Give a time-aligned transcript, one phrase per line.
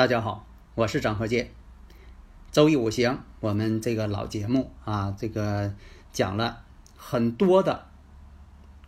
[0.00, 0.46] 大家好，
[0.76, 1.50] 我是张和建。
[2.50, 5.74] 周易五行，我们这个老节目啊，这个
[6.10, 6.62] 讲了
[6.96, 7.86] 很多的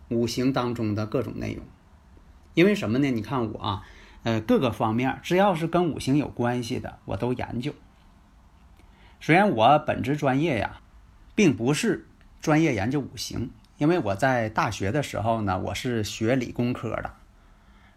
[0.09, 1.67] 五行当中的各种内容。
[2.55, 3.11] 因为什么呢？
[3.11, 3.87] 你看我啊，
[4.23, 7.75] 呃，各个方面只要是跟五行有关系的，我都研究。
[9.21, 10.81] 虽然我本职专业呀，
[11.35, 12.09] 并不是
[12.41, 17.17] 专业研究五行，因为我在大学的时候呢，我是学理工科的。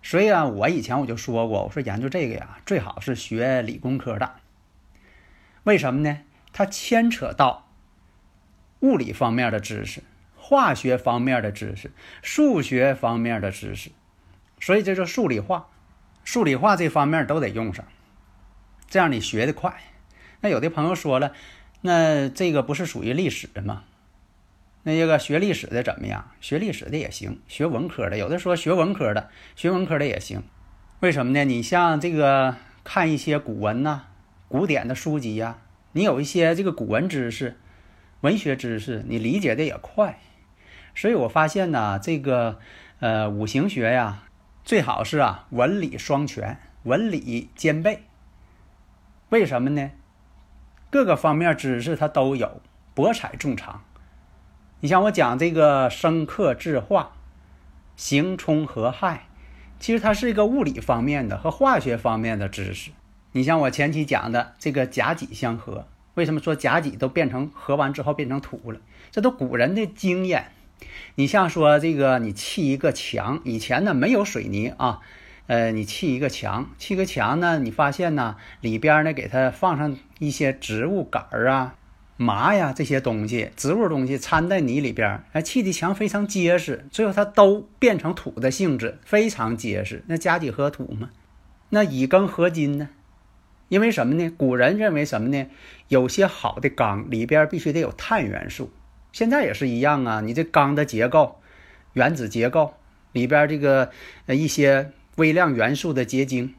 [0.05, 4.35] 所以啊，我以前我就说过，我说研究这个呀，最好是学理工科的。
[5.63, 6.19] 为什么呢？
[6.53, 7.67] 它牵扯到
[8.81, 10.03] 物理方面的知识、
[10.37, 13.89] 化学方面的知识、数学方面的知识，
[14.59, 15.69] 所以这就数理化、
[16.23, 17.83] 数理化这方面都得用上，
[18.87, 19.75] 这样你学得快。
[20.41, 21.33] 那有的朋友说了，
[21.81, 23.83] 那这个不是属于历史的吗？
[24.87, 26.29] 那这个学历史的怎么样？
[26.39, 30.43] 学历史的也行，学文科的有的说学文科的，学文科的也行。
[30.99, 31.43] 为什么呢？
[31.43, 34.03] 你像这个看一些古文呐、
[34.47, 35.57] 古典的书籍呀，
[35.93, 37.57] 你有一些这个古文知识、
[38.21, 40.19] 文学知识，你理解的也快。
[40.93, 42.59] 所以我发现呢，这个
[42.99, 44.21] 呃五行学呀，
[44.63, 48.03] 最好是啊文理双全，文理兼备。
[49.29, 49.89] 为什么呢？
[50.91, 52.61] 各个方面知识它都有，
[52.93, 53.83] 博采众长。
[54.85, 57.13] 你像我讲这个生克制化、
[57.95, 59.25] 刑冲合害，
[59.79, 62.91] 其实它是一个物理方面的和化学方面的知识。
[63.31, 68.79] 你像我前期讲的这个甲己相合，为什么说甲己都变成合完之后变成土了？
[69.09, 70.51] 这都古人的经验。
[71.15, 74.99] 你像说这个你砌一个墙，以前呢没有水泥啊，
[75.47, 81.73] 呃，你砌一个墙，砌个墙呢，你发现呢里边呢给它放上一些植物杆儿啊。
[82.17, 90.03] 麻呀，这些东西，植物东西掺在泥里边，哎，砌的墙非常结实，最后它都变成土的性质，非常结实。
[90.07, 91.09] 那加几合土嘛，
[91.69, 92.87] 那乙庚合金呢？
[93.67, 94.31] 因为什么呢？
[94.37, 95.47] 古人认为什么呢？
[95.89, 98.71] 有些好的钢里边必须得有碳元素，
[99.11, 100.21] 现在也是一样啊。
[100.21, 101.41] 你这钢的结构、
[101.93, 102.75] 原子结构
[103.11, 103.91] 里边这个
[104.27, 106.55] 呃一些微量元素的结晶、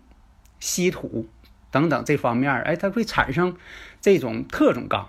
[0.61, 1.27] 稀土
[1.71, 3.56] 等等这方面，哎，它会产生
[4.03, 5.09] 这种特种钢。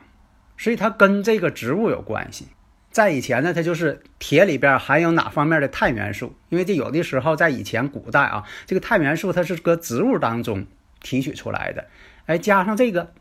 [0.57, 2.47] 所以它跟这个植物有关系。
[2.89, 6.35] 在以前呢，它就是铁里边含有哪方面的碳元素？
[6.49, 10.65] 因为这有的时候在以前古代啊，这个碳元素它是搁植物当中
[10.99, 11.87] 提取出来的，
[12.25, 13.13] 哎，加上这个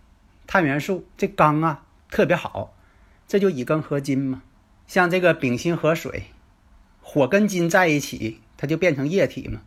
[0.46, 2.75] 碳元素，这钢啊特别好，
[3.28, 4.42] 这就乙庚合金嘛。
[4.86, 6.22] 像这个丙辛合水，
[7.02, 9.60] 火跟金在一起，它就变成液体嘛。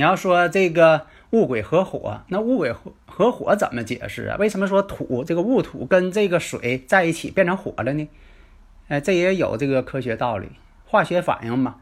[0.00, 2.74] 你要说这个戊癸合火，那戊癸
[3.04, 4.38] 合火怎么解释啊？
[4.38, 8.08] 为什么说土这个戊土跟这个水在一起变成火了呢？
[8.88, 10.52] 哎，这也有这个科学道理，
[10.86, 11.76] 化学反应嘛。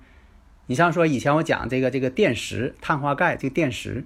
[0.66, 4.04] 你像说以前我讲这个这个电石、碳化钙这电石，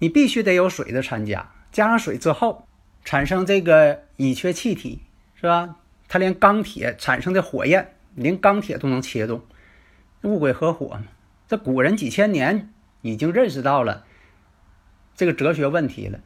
[0.00, 2.66] 你必须得有水的参加，加上水之后
[3.02, 5.00] 产生这个乙炔气体，
[5.36, 5.76] 是吧？
[6.06, 9.40] 它连钢铁产生的火焰，连钢铁都能切动，
[10.20, 11.04] 戊癸合火嘛。
[11.48, 12.74] 这古人几千年。
[13.08, 14.04] 已经认识到了
[15.14, 16.20] 这个哲学问题了，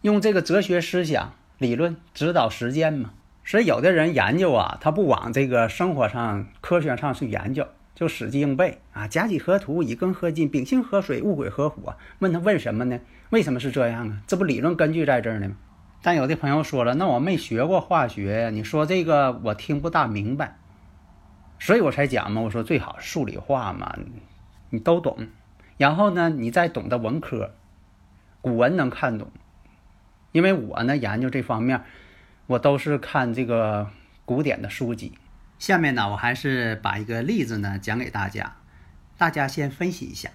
[0.00, 3.12] 用这个哲学思想理论指导实践嘛。
[3.44, 9.06] 所以有的人研究啊，他不往这个生活上、科学上去研究，就死记硬背啊。
[9.06, 11.94] 甲己合土，乙庚合金，丙辛合水，戊癸合火。
[12.20, 12.98] 问他问什么呢？
[13.28, 14.22] 为什么是这样啊？
[14.26, 15.56] 这不理论根据在这儿呢吗？
[16.00, 20.58] 但有的朋友说了，那我没学过化学，你说这个我听不大明白，
[21.58, 22.40] 所以我才讲嘛。
[22.40, 23.94] 我说最好数理化嘛，
[24.70, 25.18] 你都懂。
[25.76, 27.54] 然后呢，你再懂得文科，
[28.40, 29.30] 古文能看懂，
[30.32, 31.82] 因为我呢研究这方面，
[32.46, 33.90] 我都是看这个
[34.24, 35.18] 古典的书籍。
[35.58, 38.56] 下面呢，我还是把一个例子呢讲给大家，
[39.16, 40.30] 大家先分析一下。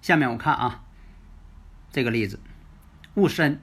[0.00, 0.84] 下面我看啊，
[1.90, 2.40] 这个例子：
[3.14, 3.60] 戊申、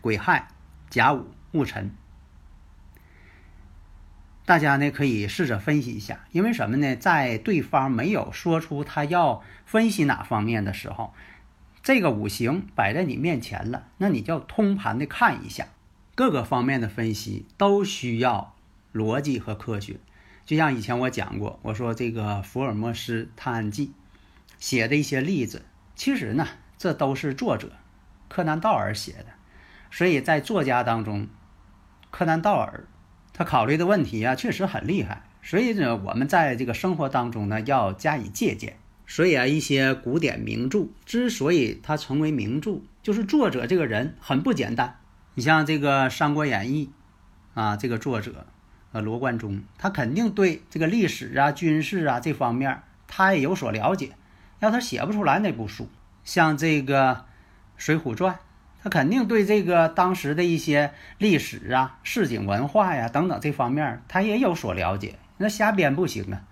[0.00, 0.48] 癸亥、
[0.88, 1.94] 甲午、戊辰。
[4.46, 6.94] 大家呢可以试着分析一下，因为什么呢？
[6.94, 11.12] 在对方没有说出他要分析哪方面的时候，
[11.82, 15.66] 这个五行摆在你面前了，那你就通盘的看一下，
[16.14, 18.54] 各个方面的分析都需要
[18.94, 19.96] 逻辑和科学。
[20.44, 23.92] 就像以前我讲过，我说这个福尔摩斯探案记
[24.60, 25.64] 写的一些例子，
[25.96, 26.46] 其实呢，
[26.78, 27.72] 这都是作者
[28.28, 29.26] 柯南道尔写的。
[29.90, 31.26] 所以在作家当中，
[32.12, 32.84] 柯南道尔
[33.36, 35.24] 他考虑的问题啊，确实很厉害。
[35.42, 38.78] 所以呢，我们在这个生活当中呢，要加以借鉴。
[39.06, 44.96] 所以啊，一些古典名著之所以它成为名著，就是作者这个人很不简单。
[45.34, 46.90] 你像这个《三国演义》，
[47.60, 48.46] 啊，这个作者。
[48.92, 54.12] 呃，罗贯中他肯定对这个历史啊、军事啊这方面他也有所了解，
[54.60, 55.86] 要他写不出来那部书。
[56.24, 57.12] 像这个
[57.76, 58.34] 《水浒传》，
[58.82, 65.18] 他肯定对这个当时的一些历史啊、市井文化呀等等这方面他也有所了解。
[65.38, 66.42] 那瞎编不行啊。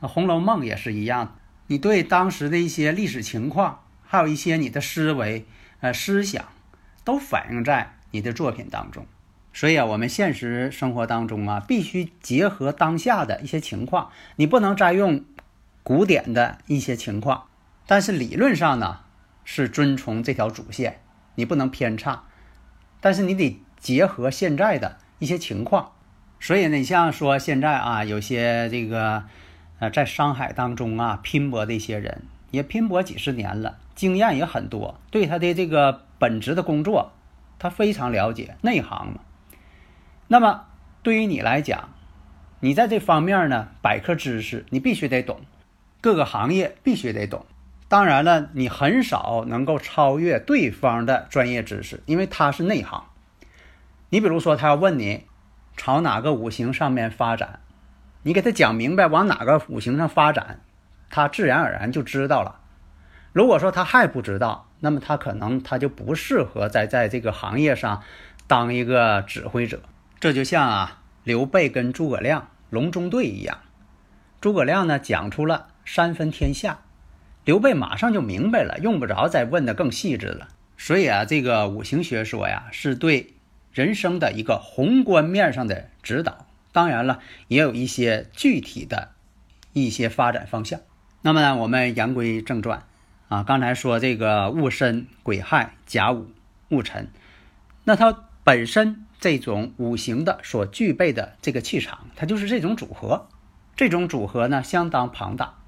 [0.06, 1.36] 《红楼梦》也是一样，
[1.66, 5.46] 你对当时的一些历史情况，还有一些你的思维、
[5.80, 6.44] 呃思想，
[7.04, 9.06] 都反映在你的作品当中。
[9.52, 15.24] 所以啊，我们现实生活当中啊，必须结合当下的一些情况，你不能再用
[15.82, 17.48] 古典的一些情况，
[17.86, 19.00] 但是理论上呢
[19.44, 21.00] 是遵从这条主线，
[21.40, 22.24] 你不能偏差，
[23.00, 25.92] 但是你得结合现在的一些情况。
[26.38, 29.24] 所以呢，你像说现在啊，有些这个
[29.78, 37.12] 呃在商海当中啊拼搏的一些人，也拼搏几十年了，经验也很多，对他的这个本职的工作，
[37.58, 39.20] 他非常了解，内行嘛。
[40.28, 40.66] 那么，
[41.02, 41.88] 对于你来讲，
[42.60, 45.40] 你在这方面呢，百科知识你必须得懂，
[46.02, 47.46] 各个行业必须得懂。
[47.90, 53.02] 当然了，你很少能够超越对方的专业知识，因为他是内行。
[54.10, 55.26] 你比如说，他要问你
[55.76, 57.58] 朝哪个五行上面发展，
[58.22, 60.60] 你给他讲明白往哪个五行上发展，
[61.10, 62.60] 他自然而然就知道了。
[63.32, 68.04] 如果说他还不知道，那么他可能他就不适合在在这个行业上
[68.46, 69.82] 当一个指挥者。
[70.20, 73.58] 这就像啊，刘备跟诸葛亮隆中对一样。
[74.40, 76.78] 诸葛亮呢讲出了三分天下，
[77.44, 80.48] 刘备马上就明白了，用不着再问的更细致了。
[80.76, 83.34] 所以啊，这个五行学说呀，是对
[83.72, 86.46] 人生的一个宏观面上的指导。
[86.72, 89.10] 当然了，也有一些具体的
[89.72, 90.80] 一些发展方向。
[91.22, 92.84] 那么呢，我们言归正传
[93.28, 96.30] 啊，刚才说这个戊申、癸亥、甲午、
[96.68, 97.08] 戊辰，
[97.84, 99.06] 那它本身。
[99.20, 103.28] 这种五行的所具备的这个气场，它就是这种组合。
[103.76, 105.58] 这种组合呢，相当庞大。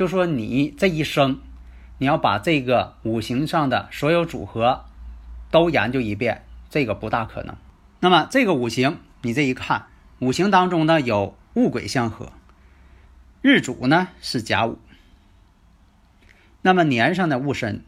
[0.00, 1.42] 就说你这一生，
[1.98, 4.86] 你要把这个五行上的所有组合
[5.50, 7.54] 都研究一遍，这个不大可能。
[7.98, 9.88] 那么这个五行，你这一看，
[10.20, 12.32] 五行当中呢有戊癸相合，
[13.42, 14.78] 日主呢是甲午，
[16.62, 17.84] 那么年上的戊申，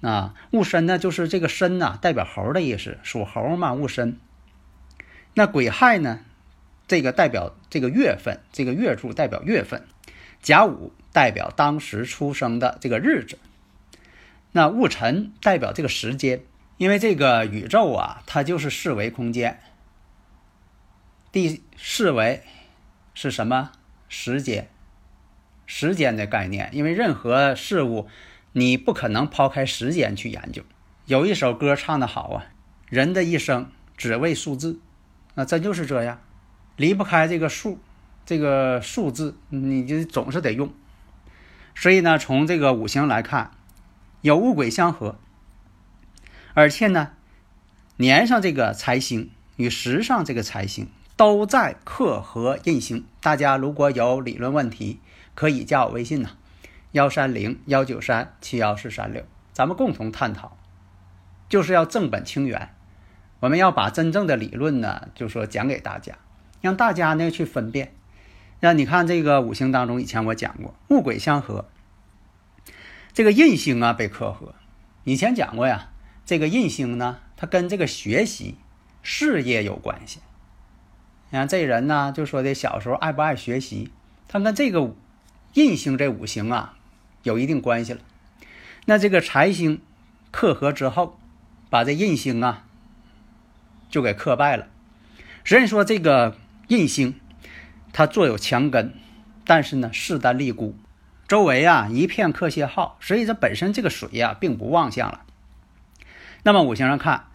[0.00, 4.18] 啊，戊申呢就是这个申呐，代表猴的意思，属猴嘛，戊申。
[5.34, 6.20] 那癸亥呢？
[6.88, 9.86] 这个代表这个月份，这个月柱代表月份。
[10.40, 13.38] 甲午代表当时出生的这个日子。
[14.52, 16.42] 那戊辰代表这个时间，
[16.76, 19.60] 因为这个宇宙啊，它就是四维空间。
[21.30, 22.42] 第四维
[23.14, 23.70] 是什么？
[24.08, 24.68] 时间，
[25.66, 26.68] 时间的概念。
[26.72, 28.08] 因为任何事物，
[28.52, 30.64] 你不可能抛开时间去研究。
[31.06, 32.46] 有一首歌唱的好啊，
[32.88, 34.80] 人的一生只为数字。
[35.34, 36.20] 那真就是这样，
[36.76, 37.78] 离不开这个数，
[38.26, 40.72] 这个数字，你就总是得用。
[41.80, 43.52] 所以呢，从这个五行来看，
[44.20, 45.16] 有戊癸相合，
[46.52, 47.12] 而且呢，
[47.96, 53.06] 年上这个财星与时上这个财星都在克合印星。
[53.22, 55.00] 大家如果有理论问题，
[55.34, 56.32] 可以加我微信呢，
[56.92, 60.58] 幺三零幺九三七幺四三六，咱们共同探讨，
[61.48, 62.74] 就是要正本清源。
[63.40, 66.18] 我们要把真正的理论呢，就说讲给大家，
[66.60, 67.94] 让大家呢去分辨。
[68.60, 71.66] 那你看这个五行当中，以前我讲过，戊癸相合，
[73.12, 74.54] 这个印星啊被克合。
[75.04, 75.90] 以前讲过呀，
[76.24, 78.56] 这个印星呢，它跟这个学习、
[79.02, 80.20] 事业有关系。
[81.30, 83.90] 你看这人呢，就说的小时候爱不爱学习，
[84.28, 84.94] 他跟这个
[85.54, 86.76] 印星这五行啊
[87.22, 88.00] 有一定关系了。
[88.86, 89.80] 那这个财星
[90.30, 91.18] 克合之后，
[91.68, 92.66] 把这印星啊。
[93.90, 94.68] 就给克败了。
[95.44, 96.36] 虽然说这个
[96.68, 97.18] 印星，
[97.92, 98.94] 它坐有墙根，
[99.44, 100.76] 但是呢势单力孤，
[101.26, 105.22] 周围啊一片克泄耗，所以这本身这个水呀并不旺相了。
[106.42, 107.26] 那么五行上看，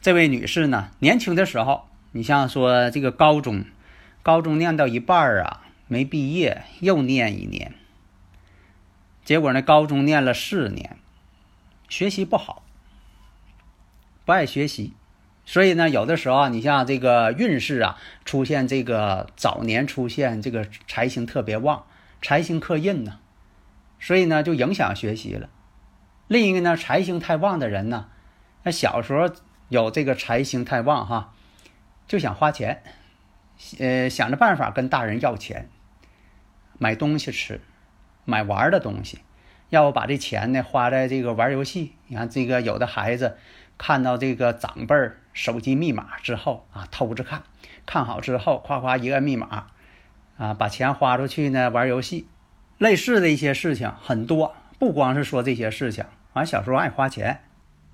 [0.00, 3.64] 这位女士呢年轻的时候，你像说这个高中，
[4.22, 7.74] 高中念到一半啊没毕业，又念一年，
[9.24, 10.96] 结果呢高中念了四年，
[11.88, 12.62] 学习不好，
[14.24, 14.92] 不爱学习。
[15.44, 21.84] 所以呢，有的时候啊，你像这个运势啊，出现这个早年出现这个财星特别旺，
[22.22, 23.18] 财星克印呢，
[23.98, 25.48] 所以呢就影响学习了。
[26.28, 28.08] 另一个呢，财星太旺的人呢，
[28.62, 29.28] 那小时候
[29.68, 31.34] 有这个财星太旺哈，
[32.06, 32.82] 就想花钱，
[33.80, 35.68] 呃，想着办法跟大人要钱，
[36.78, 37.60] 买东西吃，
[38.24, 39.18] 买玩的东西，
[39.70, 41.92] 要不把这钱呢花在这个玩游戏。
[42.06, 43.36] 你看这个有的孩子
[43.78, 45.18] 看到这个长辈儿。
[45.34, 47.42] 手机密码之后啊，偷着看，
[47.86, 49.68] 看好之后，夸夸一个密码，
[50.36, 52.28] 啊，把钱花出去呢，玩游戏，
[52.76, 56.04] 类似的一些事情很多，不光是说这些事情。
[56.34, 57.40] 完，小时候爱花钱，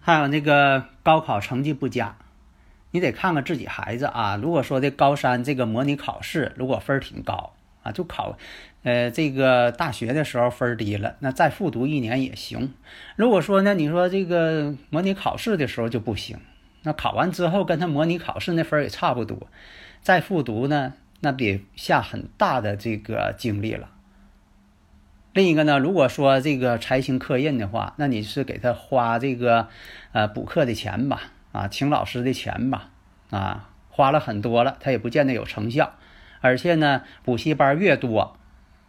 [0.00, 2.16] 还有那个高考成绩不佳，
[2.90, 4.34] 你得看看自己孩子啊。
[4.34, 7.52] 如果说这高三这个模拟考试如果分儿挺高
[7.92, 8.36] 就考，
[8.82, 12.74] 呃，这个大学的时候分低了，那再复读一年也行。
[13.16, 16.38] 如果说呢，你说这个模拟考试的时候就不行。
[16.84, 19.48] 那考完之后跟他模拟考试那分也差不多，
[20.00, 23.90] 再复读呢，那得下很大的这个精力了。
[25.32, 29.68] 另一个呢，如果说这个财星克印的话，那你是给他花这个
[30.12, 32.90] 呃补课的钱吧，啊，请老师的钱吧，
[33.30, 35.94] 啊，花了很多了，他也不见得有成效，
[36.40, 38.36] 而且呢，补习班越多，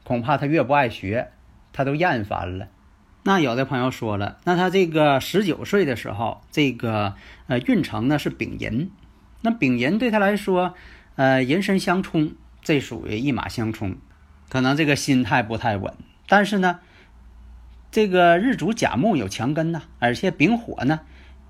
[0.04, 1.32] 恐怕他越不爱学，
[1.74, 2.68] 他都厌烦了。
[3.24, 7.16] 那有的朋友说了，那他这个十九岁的时候，这个
[7.48, 8.92] 呃运程呢是丙寅，
[9.42, 10.74] 那丙寅对他来说，
[11.16, 13.98] 呃寅申相冲，这属于一马相冲，
[14.50, 15.94] 可能这个心态不太稳。
[16.28, 16.80] 但是呢，
[17.92, 21.02] 这个日主甲木有强根呐，而且丙火呢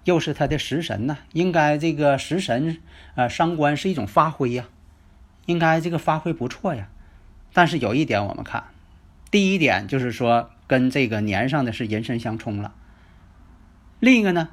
[0.06, 2.80] 又是他的食神呐，应该这个食神
[3.16, 4.66] 呃伤官是一种发挥呀，
[5.50, 6.88] 应该这个发挥不错呀。
[7.54, 8.64] 但是有一点我们看，
[9.30, 10.52] 第一点就是说。
[10.70, 12.76] 跟这个年上的是寅申相冲了。
[14.00, 14.50] 另一个呢，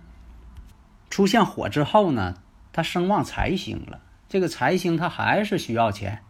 [1.11, 2.37] 出现火之后呢，
[2.73, 4.01] 它生旺财星了。
[4.27, 6.23] 这个财星它还是需要钱，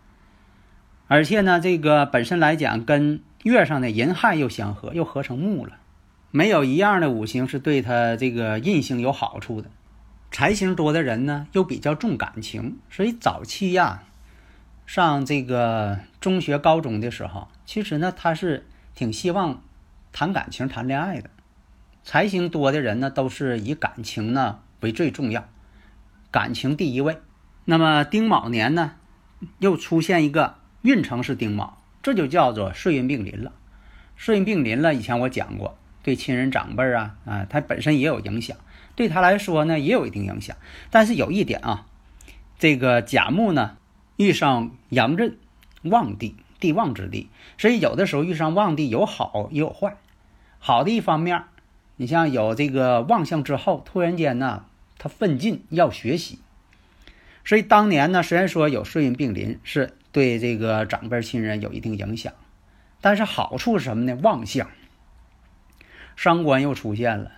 [1.07, 5.75] 而且呢，这个本身来讲跟月上的寅亥又相合，又合成木了。
[6.33, 9.71] 没有一样的五行是对他这个印星有好处的。
[10.33, 14.03] 财星多的人呢，又比较重感情，所以早期呀，
[14.87, 19.63] 上这个中学、高中的时候，其实呢，他是挺希望。
[20.13, 21.29] 谈感情、谈恋爱的
[22.03, 25.47] 财星多的人呢，都是以感情呢为最重要，
[26.31, 27.19] 感情第一位。
[27.67, 28.93] 那么丁卯年呢，
[29.59, 33.53] 又出现一个运程是丁卯，这就叫做岁运并临了。
[34.17, 38.57] 岁运并临了，以前我讲过，对亲人长辈啊啊，他本身也有影响，
[38.95, 40.57] 对他来说呢也有一定影响。
[40.91, 41.85] 但是有一点啊，
[42.59, 43.77] 这个甲木呢
[44.17, 45.37] 遇上阳刃
[45.83, 49.97] 旺地，地旺之地，所以有的时候遇上旺地有好也有坏。
[50.59, 51.45] 好的一方面，
[51.97, 54.65] 你像有这个旺相之后，突然间呢，
[54.99, 56.39] 他奋进要学习，
[57.45, 62.33] 所以当年呢，虽然说有顺运并临，是对这个长辈亲人有一定影响，
[63.01, 64.19] 但是好处是什么呢？
[64.23, 64.69] 旺相，
[66.17, 67.33] 伤官又出现了，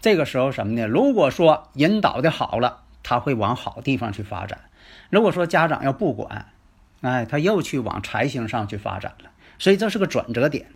[0.00, 0.86] 这个时候什么呢？
[0.86, 4.58] 如果说引导的好了，他会往好地方去发展；
[5.10, 6.46] 如果说家长要不管，
[7.00, 10.66] 哎，他又去往财星上去发展了，所以这是个转折点。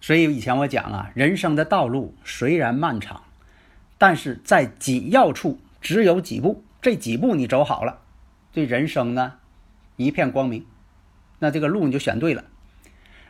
[0.00, 3.22] 所以以前我讲啊，人生的道路虽然漫长，
[3.98, 8.00] 但是在紧要处只有几步，这几步你走好了，
[8.52, 9.34] 对人生呢
[9.96, 10.66] 一片光明，
[11.38, 12.44] 那这个路你就选对了。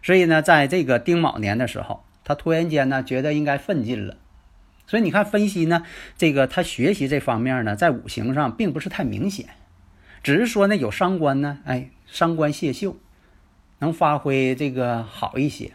[0.03, 4.17] 所以呢，在这个丁卯年的时候，他突然间呢觉得应该奋进了。
[4.87, 5.85] 所以你看分析呢，
[6.19, 9.51] 这个他学习这方面呢，在五行上并不是太明显，
[10.23, 12.97] 只是说呢有伤官呢，哎，伤官泄秀，
[13.79, 15.73] 能发挥这个好一些。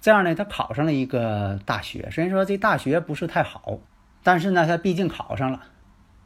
[0.00, 2.08] 这样呢，他考上了一个大学。
[2.10, 3.78] 虽然说这大学不是太好，
[4.22, 5.62] 但是呢，他毕竟考上了。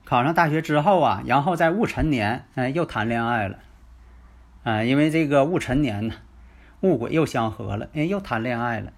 [0.04, 3.58] 考上大学之后啊，然后在戊辰年，哎，又谈恋爱了。
[4.64, 6.14] 啊，因为这个戊辰年呢，
[6.80, 8.92] 戊癸又相合了，哎，又谈恋爱了。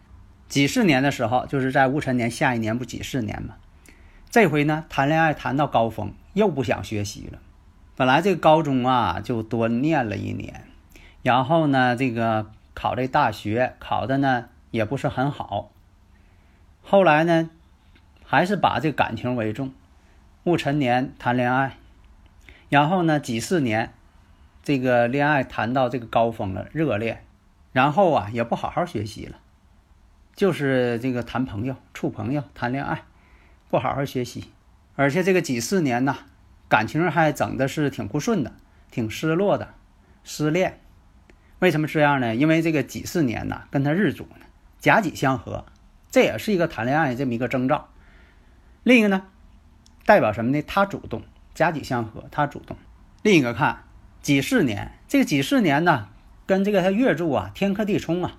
[0.48, 3.56] 己巳年的时候，就是在戊辰年下一年不己巳年嘛。
[4.30, 7.38] 这回呢，谈恋爱谈到高峰，又不想学习了。
[8.00, 10.64] 本来这个高中啊，就多念了一年，
[11.22, 14.46] 然后呢，这个考这大学考的呢。
[14.70, 15.70] 也不是很好。
[16.82, 17.50] 后来呢，
[18.24, 19.74] 还是把这感情为重，
[20.44, 21.76] 戊辰年谈恋爱，
[22.70, 23.92] 然后呢几四年，
[24.62, 27.22] 这个恋爱谈到这个高峰了，热恋，
[27.72, 29.36] 然后啊也不好好学习了，
[30.34, 33.02] 就是这个谈朋友、处朋友、谈恋爱，
[33.68, 34.52] 不好好学习，
[34.94, 36.16] 而且这个几四年呢，
[36.70, 38.54] 感情还整的是挺不顺的，
[38.90, 39.74] 挺失落的，
[40.24, 40.80] 失恋。
[41.58, 42.34] 为什么这样呢？
[42.34, 44.46] 因为这个己巳年呢，跟他日主呢。
[44.78, 45.66] 甲己相合，
[46.10, 47.90] 这也是一个谈恋爱这么一个征兆。
[48.82, 49.26] 另一个呢，
[50.06, 50.62] 代表什么呢？
[50.62, 51.22] 他主动，
[51.52, 52.78] 甲己相合，他主动。
[53.22, 53.82] 另一个看
[54.22, 56.08] 己巳年，这个己巳年呢，
[56.46, 58.38] 跟这个他月柱啊，天克地冲啊，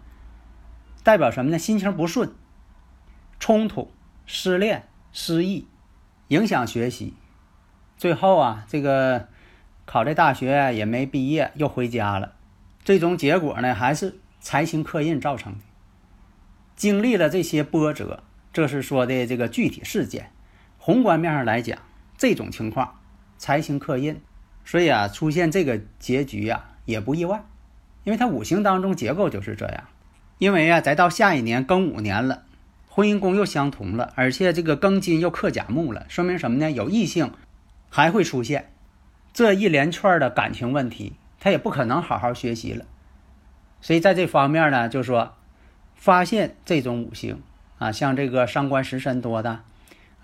[1.03, 1.59] 代表什么呢？
[1.59, 2.33] 心情不顺，
[3.39, 3.91] 冲突、
[4.25, 5.67] 失恋、失意，
[6.29, 7.13] 影响学习。
[8.01, 9.27] 最后啊，这个
[9.85, 12.33] 考这大学也没毕业，又回家了。
[12.83, 15.59] 最终结果呢，还是财星克印造成的。
[16.75, 20.31] 经历了这些波折，这是说的这个具体事件。
[20.79, 21.77] 宏观面上来讲，
[22.17, 22.99] 这种情况
[23.37, 24.19] 财星克印，
[24.65, 27.43] 所以啊，出现这个结局啊也不意外，
[28.03, 29.83] 因为它五行当中结构就是这样。
[30.39, 32.45] 因为啊，再到下一年庚午年了，
[32.89, 36.71] 婚姻宫又相同了，而且这个庚金又克甲木了，说明什么呢？
[36.71, 37.31] 有异性
[37.91, 38.71] 还会出现
[39.31, 42.85] 这一连串的感情问题，他也不可能好好学习了。
[43.81, 45.35] 所以在这方面呢，就说
[45.93, 47.43] 发现这种五行
[47.77, 49.61] 啊，像这个伤官食神多的。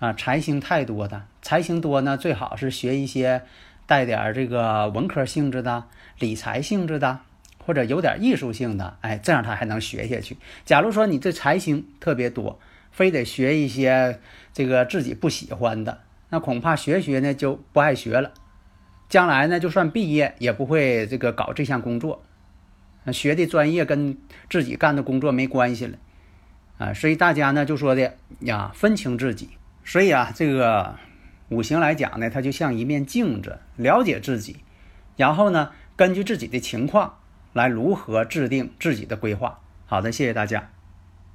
[0.00, 3.42] 啊，财星太多的，财星多呢，最好是学一些
[3.84, 5.86] 带点这个文科性质的、
[6.20, 7.18] 理财性质的，
[7.66, 10.36] 或者有点艺术性的，哎，这样他还能学下去。
[10.64, 12.60] 假如说你这财星特别多，
[12.92, 14.20] 非得学一些
[14.52, 15.98] 这个自己不喜欢的，
[16.30, 18.32] 那恐怕学学呢就不爱学了，
[19.08, 22.22] 将来呢就算毕业也不会这个搞这项工作，
[23.12, 24.16] 学的专业跟
[24.50, 25.98] 自己干的工作没关系了，
[26.78, 29.50] 啊，所以大家呢就说的呀，分清自己。
[29.84, 30.96] 所以啊，这个
[31.48, 34.58] 五行来讲呢，它就像一面镜子，了解自己，
[35.16, 37.20] 然后呢，根据自己的情况
[37.54, 39.60] 来如何制定自己的规划。
[39.86, 40.68] 好的，谢谢大家。